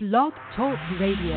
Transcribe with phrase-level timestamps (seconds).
[0.00, 1.34] Blog Talk Radio.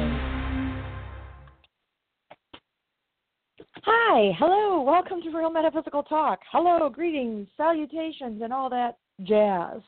[3.82, 6.42] Hi, hello, welcome to Real Metaphysical Talk.
[6.52, 9.82] Hello, greetings, salutations, and all that jazz.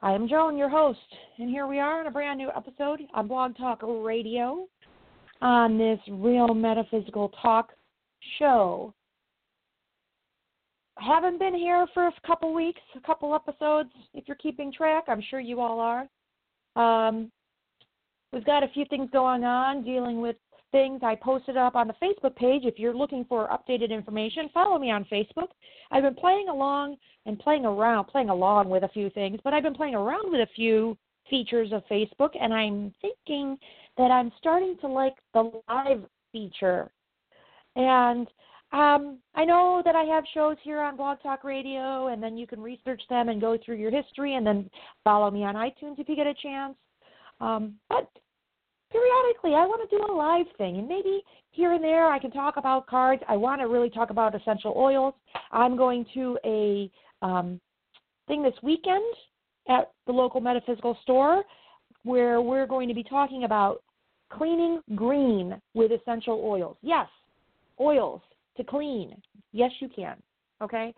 [0.00, 0.98] I am Joan, your host,
[1.38, 4.66] and here we are in a brand new episode on Blog Talk Radio
[5.42, 7.68] on this Real Metaphysical Talk
[8.38, 8.94] show.
[10.96, 13.90] Haven't been here for a couple weeks, a couple episodes.
[14.14, 16.08] If you're keeping track, I'm sure you all are.
[16.76, 17.30] Um,
[18.32, 20.36] we've got a few things going on dealing with
[20.72, 22.62] things I posted up on the Facebook page.
[22.64, 25.48] If you're looking for updated information, follow me on Facebook.
[25.90, 26.96] I've been playing along
[27.26, 30.40] and playing around, playing along with a few things, but I've been playing around with
[30.40, 30.96] a few
[31.28, 33.58] features of Facebook, and I'm thinking
[33.98, 36.90] that I'm starting to like the live feature.
[37.76, 38.28] And
[38.72, 42.46] um, I know that I have shows here on Blog Talk Radio, and then you
[42.46, 44.70] can research them and go through your history, and then
[45.02, 46.76] follow me on iTunes if you get a chance.
[47.40, 48.08] Um, but
[48.90, 51.22] periodically, I want to do a live thing, and maybe
[51.52, 53.22] here and there I can talk about cards.
[53.28, 55.14] I want to really talk about essential oils.
[55.52, 56.90] I'm going to a
[57.22, 57.60] um,
[58.28, 59.04] thing this weekend
[59.68, 61.44] at the local metaphysical store
[62.04, 63.82] where we're going to be talking about
[64.30, 66.76] cleaning green with essential oils.
[66.82, 67.08] Yes,
[67.80, 68.22] oils
[68.56, 69.14] to clean.
[69.52, 70.16] Yes, you can.
[70.62, 70.94] Okay?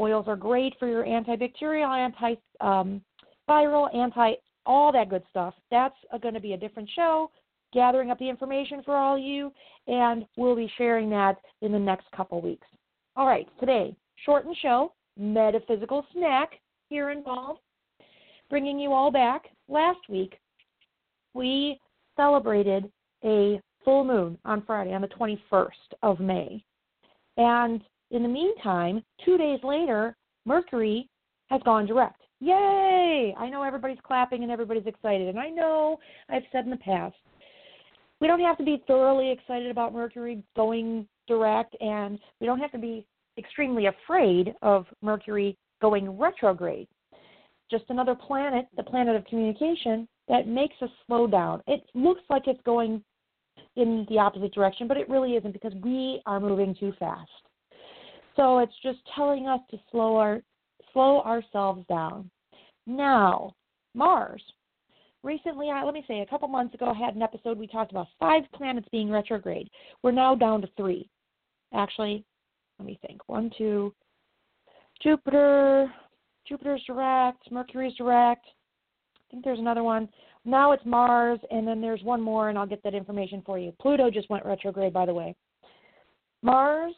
[0.00, 3.00] Oils are great for your antibacterial, anti um,
[3.48, 4.34] viral, anti
[4.66, 5.54] all that good stuff.
[5.70, 7.30] That's going to be a different show,
[7.72, 9.52] gathering up the information for all you,
[9.86, 12.66] and we'll be sharing that in the next couple weeks.
[13.16, 16.50] All right, today, shortened show, metaphysical snack
[16.88, 17.60] here involved,
[18.50, 19.44] bringing you all back.
[19.68, 20.38] Last week,
[21.34, 21.78] we
[22.16, 22.90] celebrated
[23.24, 25.68] a full moon on Friday, on the 21st
[26.02, 26.64] of May.
[27.36, 31.08] And in the meantime, two days later, Mercury
[31.50, 32.20] has gone direct.
[32.44, 33.34] Yay!
[33.38, 35.28] I know everybody's clapping and everybody's excited.
[35.28, 37.16] And I know I've said in the past,
[38.20, 42.72] we don't have to be thoroughly excited about Mercury going direct, and we don't have
[42.72, 43.06] to be
[43.38, 46.86] extremely afraid of Mercury going retrograde.
[47.70, 51.62] Just another planet, the planet of communication, that makes us slow down.
[51.66, 53.02] It looks like it's going
[53.76, 57.30] in the opposite direction, but it really isn't because we are moving too fast.
[58.36, 60.42] So it's just telling us to slow our
[60.92, 62.30] slow ourselves down.
[62.86, 63.54] Now,
[63.94, 64.42] Mars.
[65.22, 67.90] Recently, I, let me say, a couple months ago, I had an episode we talked
[67.90, 69.70] about five planets being retrograde.
[70.02, 71.08] We're now down to three.
[71.72, 72.24] Actually,
[72.78, 73.26] let me think.
[73.26, 73.94] One, two,
[75.02, 75.90] Jupiter,
[76.46, 78.46] Jupiter's direct, Mercury's direct.
[78.46, 80.08] I think there's another one.
[80.44, 83.72] Now it's Mars, and then there's one more, and I'll get that information for you.
[83.80, 85.34] Pluto just went retrograde, by the way.
[86.42, 86.94] Mars,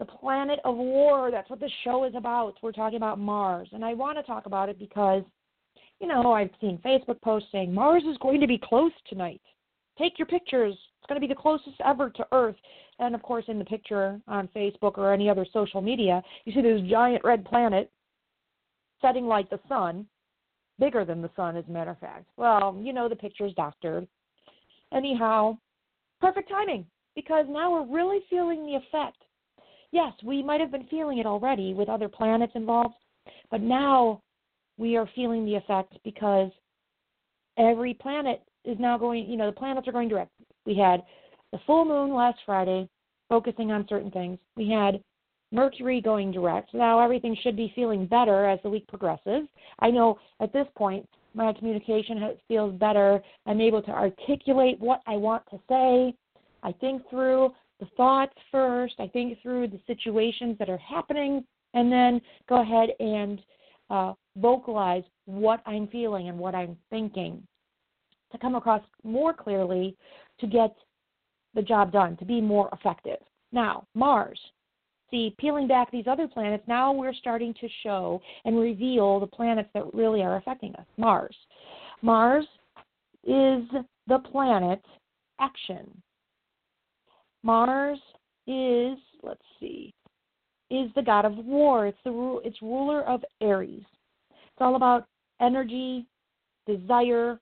[0.00, 1.30] the planet of war.
[1.30, 2.54] That's what the show is about.
[2.62, 3.68] We're talking about Mars.
[3.72, 5.22] And I want to talk about it because,
[6.00, 9.42] you know, I've seen Facebook posts saying Mars is going to be close tonight.
[9.98, 10.74] Take your pictures.
[10.74, 12.56] It's going to be the closest ever to Earth.
[12.98, 16.62] And of course, in the picture on Facebook or any other social media, you see
[16.62, 17.90] this giant red planet
[19.02, 20.06] setting like the sun
[20.78, 22.24] bigger than the sun, as a matter of fact.
[22.38, 24.08] Well, you know, the picture's doctored.
[24.94, 25.58] Anyhow,
[26.22, 29.18] perfect timing because now we're really feeling the effect.
[29.92, 32.94] Yes, we might have been feeling it already with other planets involved,
[33.50, 34.22] but now
[34.78, 36.50] we are feeling the effect because
[37.58, 40.30] every planet is now going, you know, the planets are going direct.
[40.64, 41.02] We had
[41.52, 42.88] the full moon last Friday
[43.28, 44.38] focusing on certain things.
[44.56, 45.02] We had
[45.52, 46.72] Mercury going direct.
[46.74, 49.48] Now everything should be feeling better as the week progresses.
[49.80, 53.22] I know at this point my communication feels better.
[53.46, 56.14] I'm able to articulate what I want to say.
[56.62, 57.50] I think through
[57.80, 58.94] the thoughts first.
[58.98, 63.40] I think through the situations that are happening, and then go ahead and
[63.90, 67.42] uh, vocalize what I'm feeling and what I'm thinking
[68.32, 69.96] to come across more clearly
[70.38, 70.74] to get
[71.54, 73.18] the job done, to be more effective.
[73.52, 74.38] Now, Mars,
[75.10, 79.68] see, peeling back these other planets, now we're starting to show and reveal the planets
[79.74, 80.86] that really are affecting us.
[80.96, 81.34] Mars.
[82.02, 82.46] Mars
[83.24, 83.64] is
[84.06, 84.80] the planet
[85.40, 85.90] action.
[87.42, 87.98] Mars
[88.46, 89.94] is, let's see,
[90.70, 91.86] is the god of war.
[91.86, 93.84] It's the it's ruler of Aries.
[94.30, 95.06] It's all about
[95.40, 96.06] energy,
[96.66, 97.40] desire,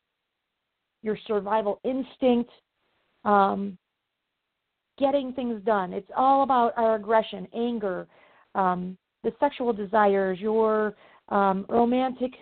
[1.02, 2.50] your survival instinct,
[3.24, 3.76] um,
[4.98, 5.92] getting things done.
[5.92, 8.06] It's all about our aggression, anger,
[8.54, 10.94] um, the sexual desires, your
[11.28, 12.32] um, romantic.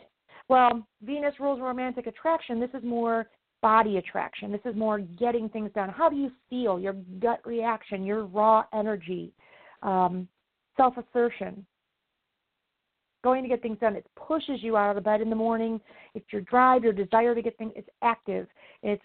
[0.48, 2.60] Well, Venus rules romantic attraction.
[2.60, 3.26] This is more
[3.62, 4.52] body attraction.
[4.52, 5.88] This is more getting things done.
[5.90, 6.78] How do you feel?
[6.78, 9.32] Your gut reaction, your raw energy,
[9.82, 10.28] um,
[10.76, 11.64] self assertion.
[13.24, 13.96] Going to get things done.
[13.96, 15.80] It pushes you out of the bed in the morning.
[16.14, 17.72] It's your drive, your desire to get things.
[17.74, 18.46] It's active.
[18.82, 19.02] It's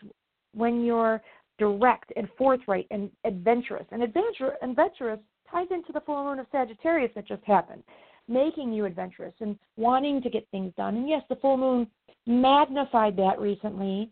[0.53, 1.21] when you're
[1.57, 3.85] direct and forthright and adventurous.
[3.91, 5.19] And adventure, adventurous
[5.49, 7.83] ties into the full moon of Sagittarius that just happened,
[8.27, 10.97] making you adventurous and wanting to get things done.
[10.97, 11.87] And yes, the full moon
[12.25, 14.11] magnified that recently.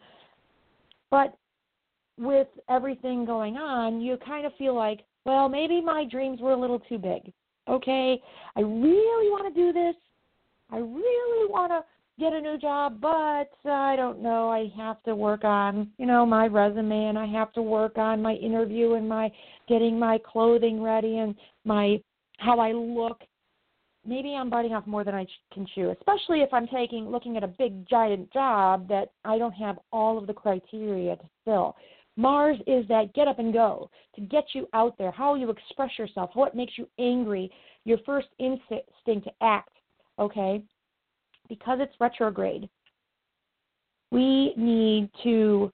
[1.12, 1.36] But
[2.18, 6.60] with everything going on, you kind of feel like, well, maybe my dreams were a
[6.60, 7.32] little too big.
[7.68, 8.22] Okay,
[8.56, 9.96] I really want to do this.
[10.72, 11.84] I really want to
[12.20, 14.50] get a new job, but I don't know.
[14.50, 18.22] I have to work on, you know, my resume and I have to work on
[18.22, 19.32] my interview and my
[19.68, 22.02] getting my clothing ready and my
[22.38, 23.22] how I look.
[24.06, 27.44] Maybe I'm biting off more than I can chew, especially if I'm taking looking at
[27.44, 31.76] a big giant job that I don't have all of the criteria to fill.
[32.16, 35.92] Mars is that get up and go to get you out there, how you express
[35.98, 37.52] yourself, what makes you angry,
[37.86, 39.72] your first instinct to act,
[40.18, 40.62] okay?
[41.48, 42.68] Because it's retrograde,
[44.12, 45.72] we need to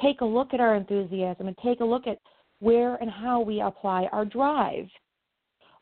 [0.00, 2.18] take a look at our enthusiasm and take a look at
[2.60, 4.86] where and how we apply our drive.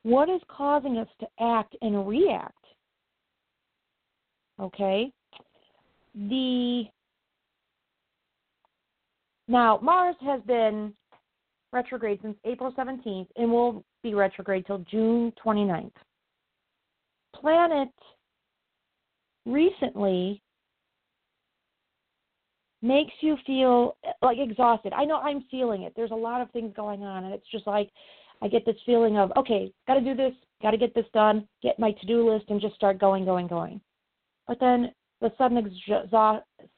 [0.03, 2.55] What is causing us to act and react?
[4.59, 5.13] Okay?
[6.15, 6.85] The
[9.51, 10.95] now, Mars has been
[11.73, 15.91] retrograde since April 17th and will be retrograde till June 29th.
[17.35, 17.89] Planet
[19.47, 20.41] recently
[22.81, 24.93] makes you feel like exhausted.
[24.93, 25.95] I know I'm feeling it.
[25.97, 27.91] There's a lot of things going on, and it's just like
[28.43, 30.33] I get this feeling of, okay, got to do this,
[30.63, 33.47] got to get this done, get my to do list, and just start going, going,
[33.47, 33.81] going.
[34.47, 35.71] But then the sudden,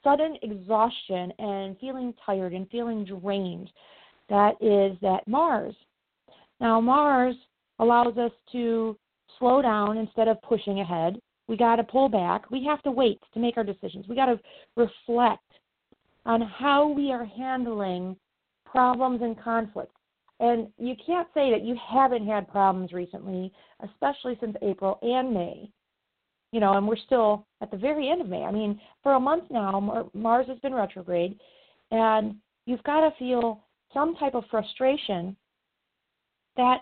[0.02, 3.70] sudden exhaustion and feeling tired and feeling drained.
[4.28, 5.74] That is that Mars.
[6.60, 7.36] Now, Mars
[7.78, 8.96] allows us to
[9.38, 11.20] slow down instead of pushing ahead.
[11.48, 12.50] We got to pull back.
[12.50, 14.06] We have to wait to make our decisions.
[14.08, 14.40] We got to
[14.76, 15.42] reflect
[16.24, 18.16] on how we are handling
[18.64, 19.94] problems and conflicts.
[20.42, 23.50] And you can't say that you haven't had problems recently,
[23.82, 25.70] especially since April and May
[26.52, 28.42] you know, and we're still at the very end of May.
[28.44, 31.38] I mean, for a month now, Mars has been retrograde,
[31.90, 32.36] and
[32.66, 35.34] you've got to feel some type of frustration
[36.56, 36.80] that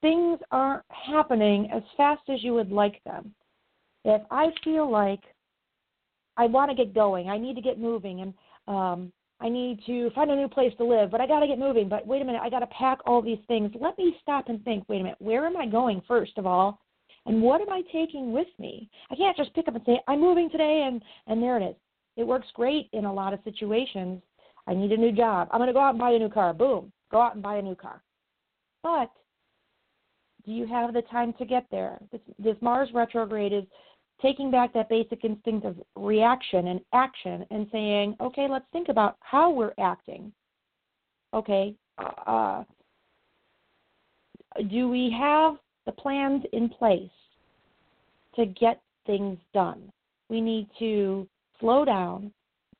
[0.00, 3.32] things aren't happening as fast as you would like them.
[4.04, 5.22] If I feel like
[6.36, 8.34] I want to get going, I need to get moving, and
[8.66, 11.58] um, I need to find a new place to live, but I got to get
[11.58, 11.88] moving.
[11.88, 13.72] But wait a minute, I got to pack all these things.
[13.80, 14.84] Let me stop and think.
[14.88, 16.80] Wait a minute, where am I going first of all?
[17.26, 18.88] And what am I taking with me?
[19.10, 21.76] I can't just pick up and say, I'm moving today, and, and there it is.
[22.16, 24.22] It works great in a lot of situations.
[24.66, 25.48] I need a new job.
[25.50, 26.54] I'm going to go out and buy a new car.
[26.54, 28.02] Boom, go out and buy a new car.
[28.82, 29.10] But
[30.44, 31.98] do you have the time to get there?
[32.12, 33.64] This, this Mars retrograde is
[34.22, 39.16] taking back that basic instinct of reaction and action and saying, okay, let's think about
[39.20, 40.32] how we're acting.
[41.32, 41.74] Okay,
[42.26, 42.62] uh,
[44.70, 45.56] do we have
[45.86, 47.10] the plans in place
[48.36, 49.90] to get things done.
[50.28, 51.28] We need to
[51.60, 52.32] slow down,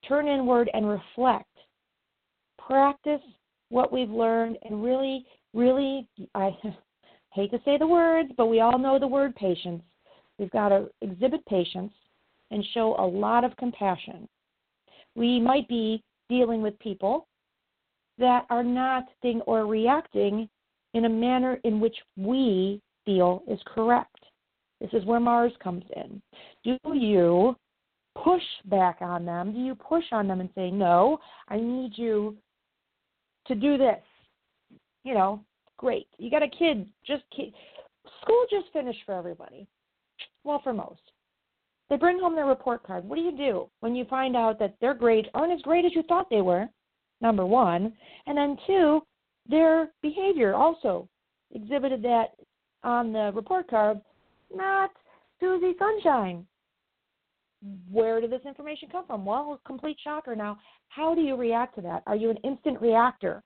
[0.09, 1.49] turn inward, and reflect.
[2.59, 3.21] Practice
[3.69, 6.51] what we've learned and really, really, I
[7.33, 9.83] hate to say the words, but we all know the word patience.
[10.39, 11.93] We've got to exhibit patience
[12.51, 14.29] and show a lot of compassion.
[15.15, 17.27] We might be dealing with people
[18.19, 20.49] that are not acting or reacting
[20.95, 24.17] in a manner in which we feel is correct.
[24.81, 26.23] This is where Mars comes in.
[26.65, 27.57] Do you
[28.23, 29.53] push back on them?
[29.53, 32.37] Do you push on them and say, no, I need you
[33.47, 34.03] to do this?
[35.05, 35.41] You know,
[35.77, 36.07] great.
[36.19, 37.53] You got a kid, just kid.
[38.23, 39.67] School just finished for everybody.
[40.45, 41.01] Well, for most.
[41.91, 43.05] They bring home their report card.
[43.05, 45.93] What do you do when you find out that their grades aren't as great as
[45.95, 46.69] you thought they were?
[47.21, 47.93] Number one.
[48.27, 49.03] And then two,
[49.49, 51.09] their behavior also
[51.53, 52.29] exhibited that
[52.83, 54.01] on the report card,
[54.55, 54.91] not
[55.41, 56.47] Susie Sunshine.
[57.91, 59.25] Where did this information come from?
[59.25, 60.37] Well, complete shocker.
[60.37, 60.59] Now,
[60.89, 62.03] how do you react to that?
[62.07, 63.43] Are you an instant reactor?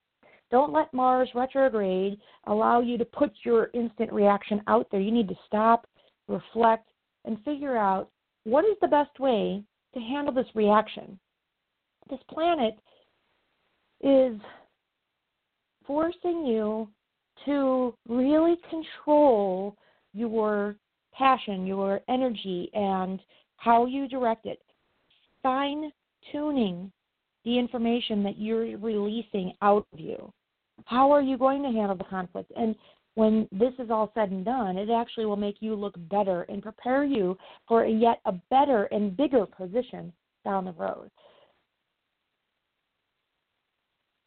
[0.51, 5.01] Don't let Mars retrograde allow you to put your instant reaction out there.
[5.01, 5.87] You need to stop,
[6.29, 6.89] reflect,
[7.25, 8.11] and figure out
[8.45, 9.63] what is the best way
[9.95, 11.19] to handle this reaction.
[12.09, 12.75] This planet
[14.03, 14.39] is
[15.87, 16.89] forcing you
[17.45, 19.77] to really control
[20.13, 20.77] your
[21.13, 23.21] passion, your energy, and
[23.57, 24.61] how you direct it.
[25.43, 25.93] Fine
[26.33, 26.91] tuning
[27.45, 30.33] the information that you're releasing out of you.
[30.85, 32.53] How are you going to handle the conflict?
[32.57, 32.75] And
[33.19, 36.63] when this is all said and done, it actually will make you look better and
[36.63, 40.13] prepare you for a yet a better and bigger position
[40.45, 41.11] down the road.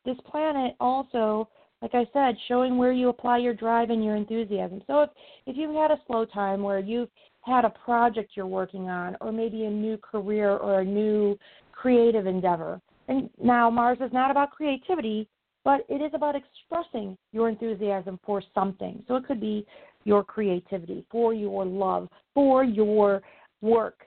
[0.06, 1.48] this planet also,
[1.82, 4.82] like I said, showing where you apply your drive and your enthusiasm.
[4.88, 5.10] So if
[5.48, 7.10] if you've had a slow time where you've
[7.42, 11.38] had a project you're working on, or maybe a new career or a new
[11.72, 15.28] creative endeavor, and now Mars is not about creativity,
[15.64, 19.04] but it is about expressing your enthusiasm for something.
[19.08, 19.66] So it could be
[20.04, 23.22] your creativity, for your love, for your
[23.62, 24.06] work.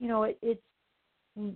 [0.00, 0.60] You know, it, it's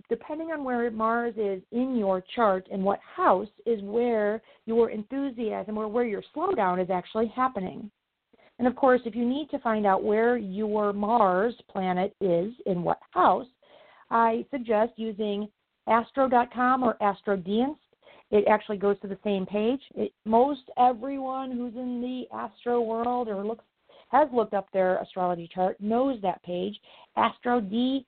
[0.09, 5.77] depending on where Mars is in your chart and what house is where your enthusiasm
[5.77, 7.89] or where your slowdown is actually happening.
[8.59, 12.83] And of course, if you need to find out where your Mars planet is in
[12.83, 13.47] what house,
[14.11, 15.49] I suggest using
[15.87, 17.77] astro.com or astrodienst.
[18.31, 19.81] It actually goes to the same page.
[19.95, 23.65] It, most everyone who's in the astro world or looks
[24.09, 26.77] has looked up their astrology chart knows that page.
[27.15, 28.05] Astro D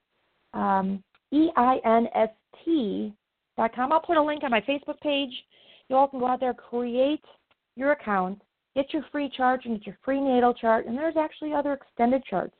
[0.53, 2.29] um, E I N S
[2.63, 3.13] T
[3.57, 3.91] dot com.
[3.91, 5.31] I'll put a link on my Facebook page.
[5.89, 7.23] You all can go out there, create
[7.75, 8.41] your account,
[8.75, 10.85] get your free chart, and get your free natal chart.
[10.85, 12.55] And there's actually other extended charts.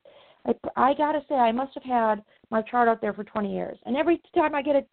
[0.46, 3.78] I, I gotta say, I must have had my chart out there for 20 years.
[3.86, 4.84] And every time I get a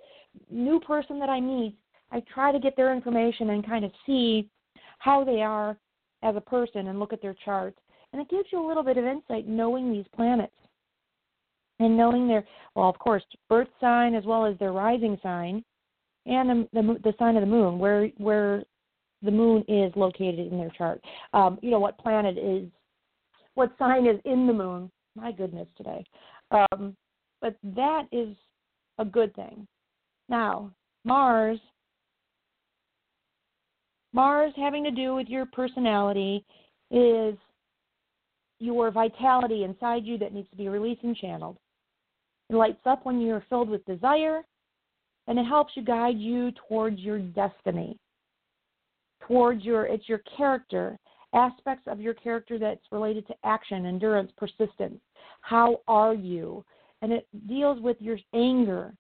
[0.50, 1.77] new person that I meet,
[2.12, 4.49] I try to get their information and kind of see
[4.99, 5.76] how they are
[6.23, 7.79] as a person and look at their charts.
[8.12, 10.52] And it gives you a little bit of insight knowing these planets
[11.79, 15.64] and knowing their, well, of course, birth sign as well as their rising sign
[16.26, 18.62] and the, the, the sign of the moon, where where
[19.23, 21.00] the moon is located in their chart.
[21.33, 22.69] Um, you know what planet is,
[23.55, 24.90] what sign is in the moon.
[25.17, 26.05] My goodness, today.
[26.50, 26.97] Um,
[27.40, 28.37] but that is
[28.99, 29.67] a good thing.
[30.29, 30.71] Now,
[31.05, 31.59] Mars
[34.12, 36.45] Mars having to do with your personality
[36.90, 37.37] is
[38.59, 41.57] your vitality inside you that needs to be released and channeled.
[42.49, 44.43] It lights up when you're filled with desire,
[45.26, 47.97] and it helps you guide you towards your destiny,
[49.26, 50.99] towards your it's your character,
[51.33, 55.00] aspects of your character that's related to action, endurance, persistence.
[55.43, 56.64] How are you?
[57.02, 58.93] And it deals with your anger.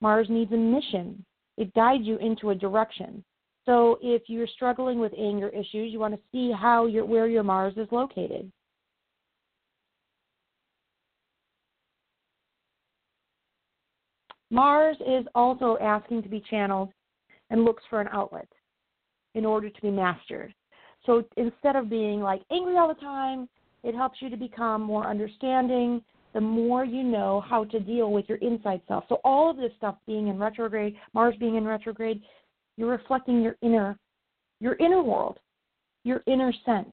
[0.00, 1.24] Mars needs a mission.
[1.56, 3.24] It guides you into a direction.
[3.66, 7.42] So if you're struggling with anger issues, you want to see how your where your
[7.42, 8.50] Mars is located.
[14.50, 16.90] Mars is also asking to be channeled
[17.50, 18.48] and looks for an outlet
[19.34, 20.54] in order to be mastered.
[21.04, 23.48] So instead of being like angry all the time,
[23.82, 28.28] it helps you to become more understanding the more you know how to deal with
[28.28, 29.04] your inside self.
[29.08, 32.22] So all of this stuff being in retrograde, Mars being in retrograde,
[32.76, 33.98] you're reflecting your inner
[34.60, 35.38] your inner world,
[36.04, 36.92] your inner sense.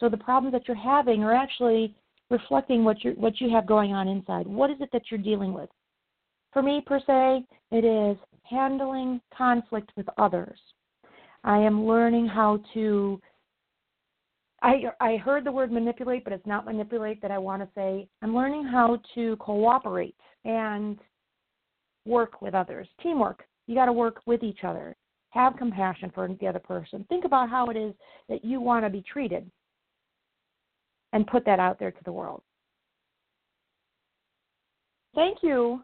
[0.00, 1.94] So the problems that you're having are actually
[2.30, 4.46] reflecting what you what you have going on inside.
[4.46, 5.70] What is it that you're dealing with?
[6.52, 10.58] For me per se, it is handling conflict with others.
[11.44, 13.20] I am learning how to
[14.62, 18.08] I I heard the word manipulate, but it's not manipulate that I want to say.
[18.22, 20.98] I'm learning how to cooperate and
[22.06, 22.88] work with others.
[23.02, 23.44] Teamwork.
[23.66, 24.96] You got to work with each other.
[25.38, 27.06] Have compassion for the other person.
[27.08, 27.94] Think about how it is
[28.28, 29.48] that you want to be treated
[31.12, 32.42] and put that out there to the world.
[35.14, 35.80] Thank you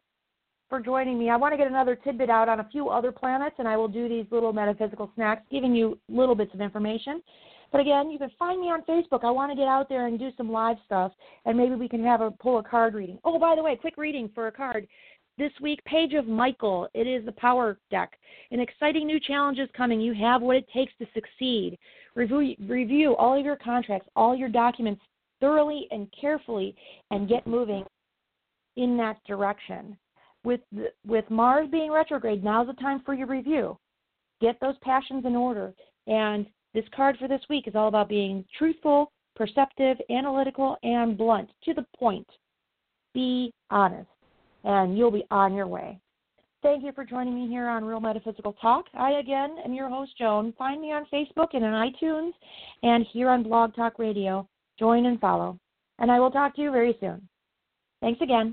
[0.68, 1.30] for joining me.
[1.30, 3.87] I want to get another tidbit out on a few other planets, and I will
[3.87, 7.23] do these little metaphysical snacks, giving you little bits of information.
[7.70, 9.23] But again, you can find me on Facebook.
[9.23, 11.12] I want to get out there and do some live stuff,
[11.44, 13.20] and maybe we can have a pull a card reading.
[13.23, 14.88] Oh, by the way, quick reading for a card
[15.38, 16.88] this week, Page of Michael.
[16.95, 18.12] It is the power deck.
[18.50, 20.00] An exciting new challenge is coming.
[20.00, 21.79] You have what it takes to succeed.
[22.14, 25.03] Review, review all of your contracts, all your documents
[25.41, 26.75] thoroughly and carefully,
[27.11, 27.85] and get moving
[28.76, 29.97] in that direction.
[30.45, 33.79] With the, with Mars being retrograde, now's the time for your review.
[34.41, 35.73] Get those passions in order.
[36.07, 41.50] And this card for this week is all about being truthful, perceptive, analytical, and blunt
[41.64, 42.26] to the point.
[43.14, 44.09] Be honest
[44.64, 46.00] and you'll be on your way.
[46.62, 48.87] Thank you for joining me here on Real Metaphysical Talk.
[48.94, 50.54] I again am your host, Joan.
[50.56, 52.33] Find me on Facebook and on iTunes
[52.83, 54.49] and here on Blog Talk Radio.
[54.78, 55.59] Join and follow.
[55.99, 57.28] And I will talk to you very soon.
[58.00, 58.42] Thanks again.